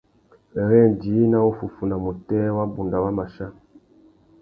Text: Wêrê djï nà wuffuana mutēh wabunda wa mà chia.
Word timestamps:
Wêrê 0.53 0.81
djï 0.99 1.17
nà 1.31 1.37
wuffuana 1.45 1.95
mutēh 2.03 2.53
wabunda 2.57 2.97
wa 3.03 3.09
mà 3.17 3.25
chia. 3.33 3.47